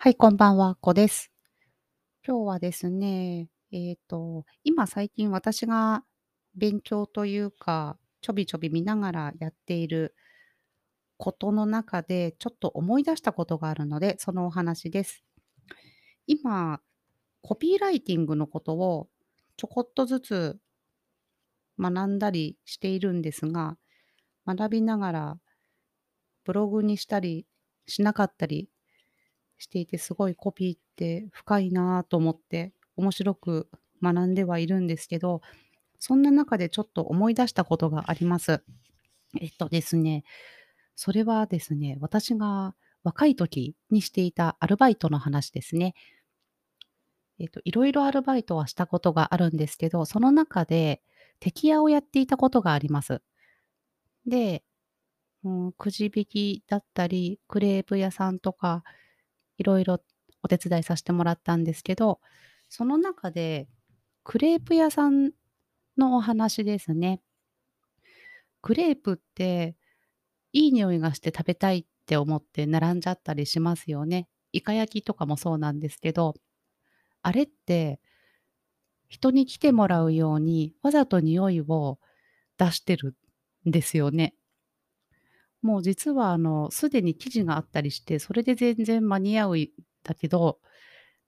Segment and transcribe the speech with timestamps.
[0.00, 1.32] はい、こんばんは、こです。
[2.24, 6.04] 今日はですね、えっと、今最近私が
[6.54, 10.14] 勉強というか、ちょびちょび見ながらやっている
[11.18, 15.22] ことの中で、ちょっと思い出したことがあるので、そのお話です。
[16.26, 16.80] 今、
[17.42, 19.08] コピーライティングのことを
[19.56, 20.58] ちょこっとずつ
[21.78, 23.78] 学んだりしているんですが、
[24.46, 25.40] 学びながら
[26.44, 27.46] ブログにしたり
[27.86, 28.68] しなかったり
[29.58, 33.68] していて、すごいコピーって深いなと思って、面白く
[34.02, 35.42] 学んではいるんですけど、
[35.98, 38.62] そんな中でちょっと思い出したことがあります。
[39.40, 40.24] えっとですね、
[40.94, 45.94] それはですね、私が若い時にしていたアルバイトの話ですね。
[47.38, 51.02] えっと、いろいろアルバイトはしたことがあるんですけど、その中で
[51.40, 53.22] 敵屋をやっていたことがあります。
[54.26, 54.64] で、
[55.44, 58.82] うん、くじ引きだったり、クレープ屋さんとか、
[59.58, 60.00] いろいろ
[60.42, 62.20] お手伝いさせてもらったんですけど、
[62.68, 63.68] その中で
[64.24, 65.32] クレープ屋さん
[65.96, 67.20] のお話ですね。
[68.62, 69.76] クレープって
[70.52, 74.28] いい匂いがして食べたいって思って並んじゃったりしますよね。
[74.52, 76.34] イカ焼きとかもそうなんですけど、
[77.22, 78.00] あれって
[79.08, 81.98] 人に来てもらうようにわざと匂いを
[82.58, 83.16] 出してる
[83.66, 84.34] んですよね。
[85.62, 89.68] もう実はあの、すでに生地があったりして、それで全然間に合うん
[90.04, 90.60] だけど、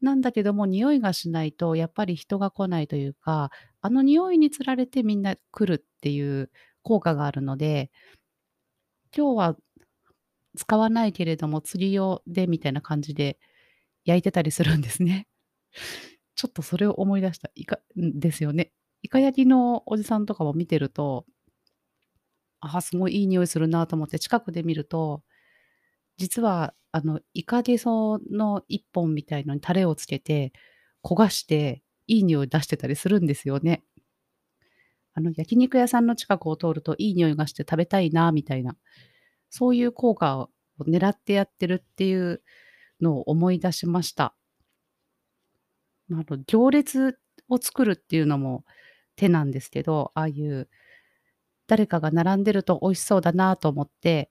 [0.00, 3.50] なんだけども匂いがしないとやっぱり人が来ないというか、
[3.82, 6.50] あの匂いにつられてみんな来るっていう
[6.82, 7.90] 効果があるので、
[9.16, 9.56] 今日は
[10.56, 13.38] 使わないけれども釣り用でみたいな感じで
[14.04, 15.26] 焼いてたりするんですね。
[16.36, 17.50] ちょっとそれを思い出した。
[17.54, 18.72] いかですよね。
[19.02, 21.24] イカ焼きのおじさんとかも見てると
[22.60, 25.22] ああ、すごいいい匂いするなと思って近くで見ると、
[26.18, 30.52] 実はあの、イカゲソの一本みたいのにタレをつけて、
[31.04, 33.84] 焦がして、いい匂い出してたりするんですよね。
[35.14, 38.76] あの、焼肉屋さんの近くを通るといい匂いがして食べたいなみたいな、
[39.50, 40.50] そういう効果を
[40.86, 42.42] 狙ってやってるっていう
[43.00, 44.34] のを思い出しました。
[46.10, 48.64] あの、行列を作るっていうのも
[49.16, 50.68] 手なんですけど、ああいう
[51.70, 54.28] 誰かが並んでると美味しそうだなと思って、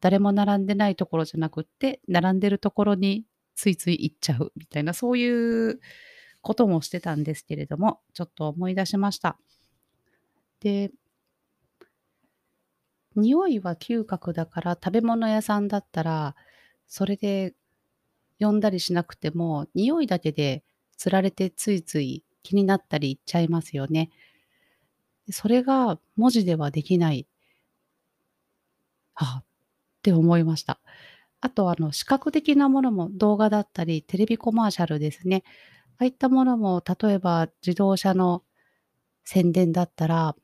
[0.00, 3.24] 誰も並んでないところじゃなくって、並んでるところに
[3.56, 5.80] ついつい行っちゃうみたいな、そういう
[6.42, 9.36] こともしてたんですけれども、ちょっと思い出しました。
[10.60, 10.92] で、
[13.16, 16.36] 匂いは嗅覚だから、食べ物屋さんだったら、
[16.86, 17.52] それで
[18.38, 20.62] 呼んだりしなくても、匂いだけで
[20.96, 24.10] 釣られてついつい気になったり行っちゃいますよね。
[25.30, 27.26] それが文字ではできない。
[29.14, 29.44] あっ
[30.02, 30.80] て思いました。
[31.40, 35.44] あと、あの、視覚的なものも動画だったり、テレビコマーシャルですね。
[35.98, 38.44] ああいったものも、例えば自動車の
[39.24, 40.36] 宣伝だったら、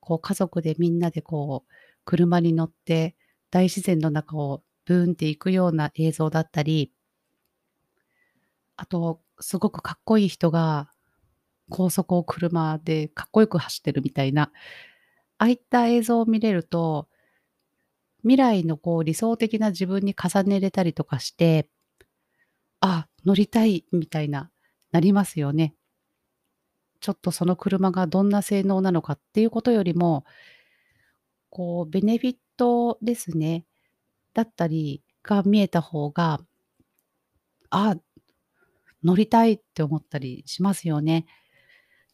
[0.00, 1.72] こう家族でみんなでこう、
[2.04, 3.16] 車に乗って
[3.50, 6.92] 大自然の中をブーンって行くような映像だったり、
[8.76, 10.90] あと、すごくかっこいい人が
[11.70, 14.44] 高速を車でかっこよく走ってるみたいな、
[15.38, 17.08] ああいった映像を見れると、
[18.22, 21.68] 未来のこう理想的な自分に重ねれたりとかして、
[22.80, 24.50] あ、乗りたいみたいな、
[24.92, 25.74] なりますよね。
[27.00, 30.24] ちょっとその車がどんな性能なのかっていうことよりも、
[31.50, 33.64] こうベネフィットですね、
[34.34, 36.40] だったりが見えた方が、
[37.70, 37.96] あ、
[39.02, 41.26] 乗りたいって思ったりしますよね。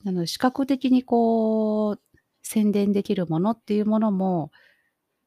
[0.05, 2.01] なので、視覚的にこう、
[2.43, 4.51] 宣伝できるものっていうものも、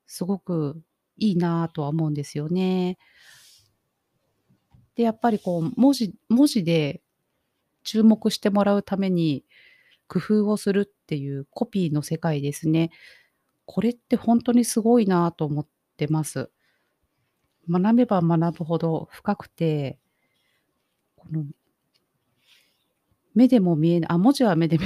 [0.08, 0.82] すごく
[1.18, 2.98] いいなとは思うんですよね。
[4.96, 7.02] で、やっぱりこう、文字文字で
[7.84, 9.46] 注目してもらうために
[10.08, 12.92] 工夫をするっていうコピーの世界ですね。
[13.66, 15.68] これってほんとにすごいなと思っ
[15.98, 16.50] てます。
[17.70, 20.00] 学べば学ぶほど深くて、
[21.16, 21.46] この
[23.36, 24.80] 目でも見えないあ、文字は目で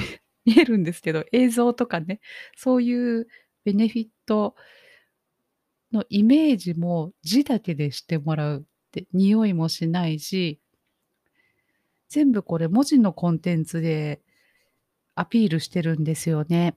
[0.45, 2.19] 見えるんですけど、映像とかね、
[2.57, 3.27] そういう
[3.63, 4.55] ベネフィット
[5.91, 10.59] のイメージも字だけでしてもらうって、匂いもしないし
[12.09, 14.19] 全部これ文字のコンテンツで
[15.15, 16.75] アピールしてるんですよね。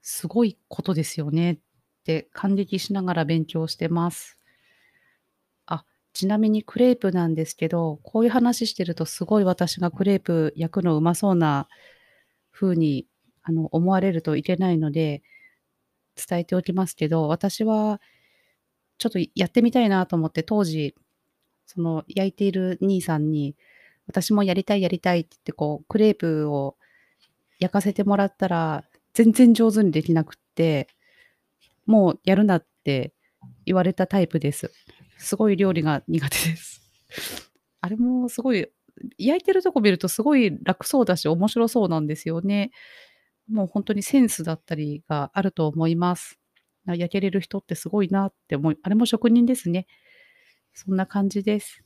[0.00, 1.58] すごいことですよねっ
[2.04, 4.39] て感激しながら勉強してます。
[6.12, 11.68] ちなみにクレープなんですけど、こういう話してるとすごい私がクレープ焼くのうまそうな
[12.52, 13.06] 風に、
[13.42, 15.22] あの、思われるといけないので、
[16.16, 18.00] 伝えておきますけど、私は
[18.98, 20.94] ちょっとやってみたいなと思って当時
[21.72, 23.54] その焼いている兄さんに、
[24.08, 26.76] 私もやりたいやりたいって言って、こうクレープを
[27.60, 28.84] 焼かせてもらったら、
[29.14, 30.88] 全然上手にできなくって、
[31.86, 33.12] もうやるなって
[33.66, 34.72] 言われたタイプです。
[35.20, 36.82] すごい料理が苦手です。
[37.80, 38.68] あれもすごい、
[39.18, 42.70] 焼いてるとこ見るとすごい楽そうだし、面白そうなんですよね。
[43.48, 46.38] もうほんとにセンスだったりがあると思います。
[46.86, 49.86] 焼けれる人ってすごいなって思いあれも職人ですね。
[50.72, 51.82] そんな感じです。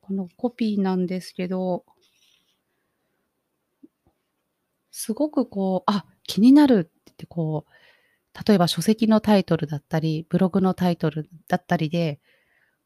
[0.00, 1.84] このコピーなんですけど
[4.98, 7.72] すごくこう、あ、気になるって言ってこう、
[8.46, 12.20] 例えば書籍のタイトルだったり、ブログのタイトルだったりで、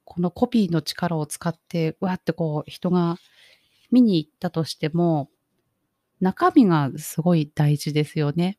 [0.05, 3.17] このコピーの力を使って、わーってこう人が
[3.91, 5.29] 見に行ったとしても、
[6.20, 8.58] 中身がすごい大事ですよね。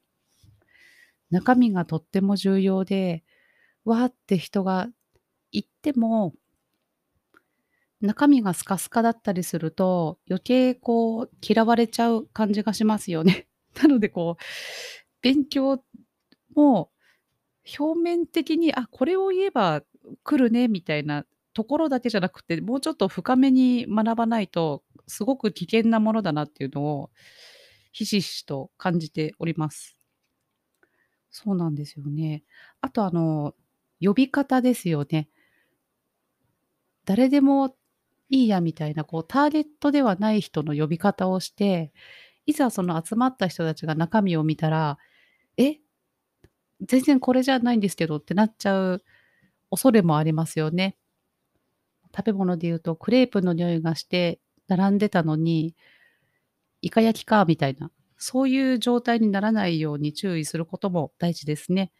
[1.29, 3.23] 中身がとっても重要で、
[3.85, 4.87] わーって人が
[5.51, 6.33] 行っても
[8.01, 13.47] 中身がスカスカだったりすると、余計こう嫌われちゃう感じがしますよね。
[13.81, 14.43] なのでこう、
[15.21, 15.83] 勉強
[16.55, 16.91] も
[17.79, 19.83] う表面的に、あ、これを言えば
[20.23, 27.11] 来るねみたいなところだけじゃなくて、もうちょっと深めに学ばないと、すごく危険なものだなっていうのを、
[27.91, 29.95] ひしひしと感じております。
[31.31, 32.43] そうなんですよね。
[32.81, 33.55] あとあの、
[34.01, 35.29] 呼び方ですよね。
[37.05, 37.75] 誰でも
[38.29, 41.91] いいやみたいな、こうターゲットではない人の呼び方をして、
[42.45, 44.97] いざその集まった人たちが中身を見たら、
[45.57, 45.77] え、
[46.81, 49.03] 全然これじゃないんですけどってなっちゃう
[49.71, 50.97] 恐れもありますよね。
[52.15, 55.75] 食べ物で言うとクレープの匂いがして並んでたのに、
[56.81, 61.91] イカ焼きかみたいな、そういう状態にならないように注意することも大事ですね。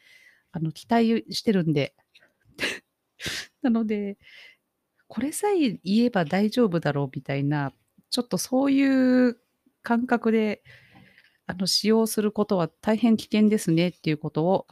[0.51, 1.95] あの、期待してるんで。
[3.62, 4.18] なので、
[5.07, 7.74] これさえ言えば大丈夫だろうみたいな、
[8.10, 9.38] ちょっとそういう
[9.83, 10.63] 感覚で、
[11.51, 14.68] あの、使用することは大変危険ですねっていうことを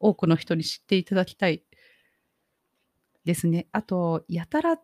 [0.00, 1.62] 多くの人に知っていただきたい
[3.24, 3.66] ですね。
[3.72, 4.78] あと、やたら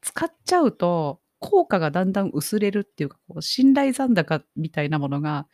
[0.00, 5.46] 使っちゃうと、効果がだんだん薄れるっていうか、こう信頼残高みたいなものが、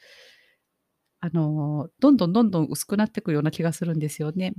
[1.21, 4.55] あの、どんどんどんどん薄くなっていくような気がするんですよね。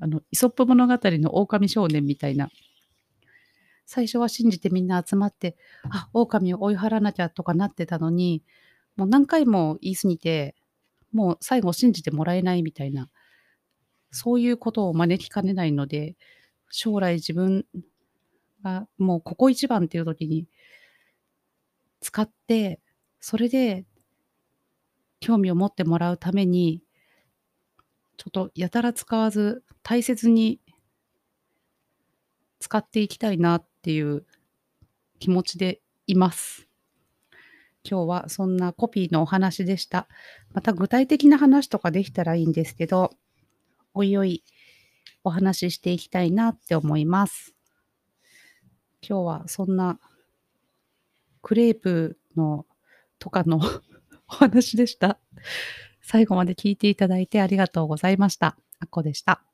[0.00, 2.48] あの、イソップ物語の狼少年みたいな。
[3.90, 5.56] 最初は信じてみんな集まって、
[5.88, 8.42] あ、狼を追い払わなきゃとかなってたのに、
[8.96, 10.54] もう何回も言い過ぎて、
[11.10, 13.08] もう最後信じてもらえないみたいな、
[14.10, 16.16] そういうことを招きかねないので、
[16.68, 17.64] 将来自分
[18.62, 20.46] がもうここ一番っていう時に
[22.02, 22.80] 使って、
[23.20, 23.86] それで
[25.18, 26.82] 興味を持ってもらうために、
[28.18, 30.60] ちょっとやたら使わず、大切に
[32.60, 34.22] 使っていきたいなっていう
[35.18, 36.68] 気持ちでいます。
[37.88, 40.08] 今日はそんなコピーのお話でした。
[40.52, 43.12] また具体的な話とかできたらいいんですけど、
[43.94, 44.44] おいおい
[45.24, 47.54] お話ししていきたいなって思います。
[49.00, 49.98] 今日はそんな
[51.40, 52.66] クレープの
[53.18, 53.58] とかの
[54.28, 55.18] お話でした。
[56.02, 58.58] 最後まで聞いていただいてありがとうございました。
[58.80, 59.47] あっこでした。